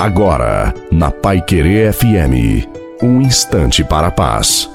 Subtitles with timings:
[0.00, 2.66] Agora, na Pai Querer FM,
[3.02, 4.66] um instante para a paz.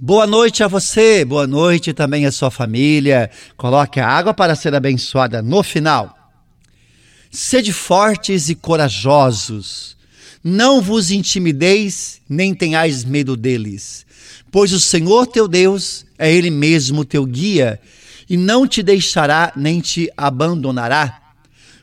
[0.00, 3.28] Boa noite a você, boa noite também à sua família.
[3.56, 6.16] Coloque a água para ser abençoada no final.
[7.32, 9.96] Sede fortes e corajosos.
[10.44, 14.06] Não vos intimideis, nem tenhais medo deles,
[14.52, 17.80] pois o Senhor teu Deus é Ele mesmo teu guia,
[18.30, 21.22] e não te deixará nem te abandonará.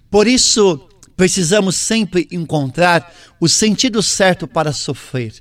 [0.09, 5.33] Por isso, precisamos sempre encontrar o sentido certo para sofrer.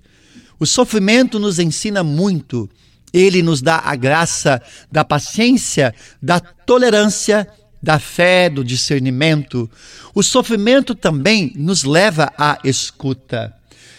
[0.59, 2.69] O sofrimento nos ensina muito.
[3.13, 4.61] Ele nos dá a graça
[4.91, 7.47] da paciência, da tolerância,
[7.83, 9.71] da fé, do discernimento.
[10.15, 13.55] O sofrimento também nos leva à escuta.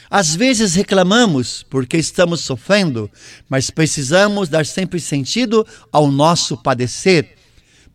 [0.10, 3.10] Às vezes reclamamos porque estamos sofrendo,
[3.50, 7.35] mas precisamos dar sempre sentido ao nosso padecer.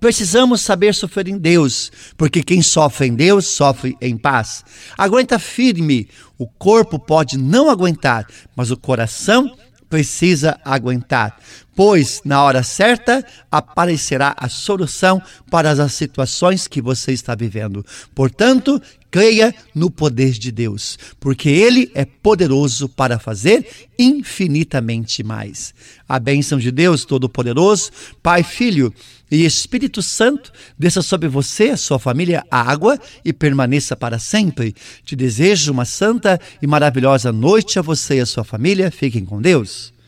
[0.00, 4.64] Precisamos saber sofrer em Deus, porque quem sofre em Deus sofre em paz.
[4.96, 6.08] Aguenta firme.
[6.38, 9.54] O corpo pode não aguentar, mas o coração
[9.90, 11.36] precisa aguentar,
[11.80, 17.82] pois na hora certa aparecerá a solução para as situações que você está vivendo.
[18.14, 18.78] Portanto,
[19.10, 23.66] creia no poder de Deus, porque Ele é poderoso para fazer
[23.98, 25.72] infinitamente mais.
[26.06, 27.90] A bênção de Deus Todo-Poderoso,
[28.22, 28.92] Pai, Filho
[29.30, 34.74] e Espírito Santo, desça sobre você, a sua família, a água e permaneça para sempre.
[35.02, 38.90] Te desejo uma santa e maravilhosa noite a você e a sua família.
[38.90, 39.98] Fiquem com Deus.